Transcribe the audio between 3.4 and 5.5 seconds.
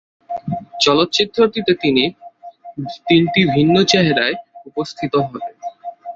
ভিন্ন চেহারায় উপস্থাপিত হবেন।